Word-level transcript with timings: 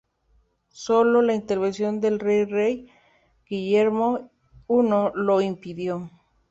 Sólo 0.73 1.21
la 1.21 1.35
intervención 1.35 2.01
de 2.01 2.17
rey 2.17 2.45
Rey 2.45 2.87
Guillermo 3.47 4.31
I 4.67 4.81
lo 5.13 5.41
impidió. 5.41 6.09